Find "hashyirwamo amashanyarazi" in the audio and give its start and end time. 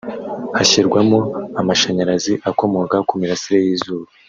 0.57-2.33